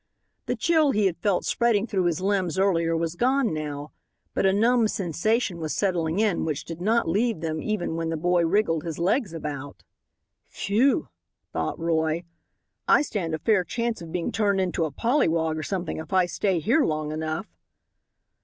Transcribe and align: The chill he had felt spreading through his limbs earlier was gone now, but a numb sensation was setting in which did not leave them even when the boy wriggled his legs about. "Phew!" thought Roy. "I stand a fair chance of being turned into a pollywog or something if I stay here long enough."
The 0.47 0.55
chill 0.55 0.89
he 0.93 1.05
had 1.05 1.17
felt 1.19 1.45
spreading 1.45 1.85
through 1.85 2.05
his 2.05 2.21
limbs 2.21 2.57
earlier 2.57 2.97
was 2.97 3.13
gone 3.13 3.53
now, 3.53 3.91
but 4.33 4.47
a 4.47 4.51
numb 4.51 4.87
sensation 4.87 5.59
was 5.59 5.75
setting 5.75 6.17
in 6.17 6.43
which 6.43 6.65
did 6.65 6.81
not 6.81 7.07
leave 7.07 7.41
them 7.41 7.61
even 7.61 7.95
when 7.95 8.09
the 8.09 8.17
boy 8.17 8.43
wriggled 8.43 8.83
his 8.83 8.97
legs 8.97 9.31
about. 9.31 9.83
"Phew!" 10.47 11.09
thought 11.53 11.77
Roy. 11.77 12.23
"I 12.87 13.03
stand 13.03 13.35
a 13.35 13.37
fair 13.37 13.63
chance 13.63 14.01
of 14.01 14.11
being 14.11 14.31
turned 14.31 14.59
into 14.59 14.85
a 14.85 14.91
pollywog 14.91 15.55
or 15.55 15.61
something 15.61 15.97
if 15.97 16.11
I 16.11 16.25
stay 16.25 16.57
here 16.57 16.83
long 16.83 17.11
enough." 17.11 17.45